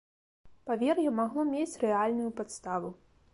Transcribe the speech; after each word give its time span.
Павер'е 0.69 1.11
магло 1.19 1.45
мець 1.51 1.79
рэальную 1.85 2.29
падставу. 2.41 2.91